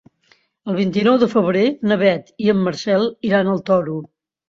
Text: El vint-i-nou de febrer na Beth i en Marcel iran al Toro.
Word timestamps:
El 0.73 0.77
vint-i-nou 0.79 1.19
de 1.25 1.27
febrer 1.35 1.63
na 1.91 1.99
Beth 2.07 2.35
i 2.49 2.53
en 2.57 2.67
Marcel 2.71 3.09
iran 3.33 3.57
al 3.57 3.67
Toro. 3.73 4.05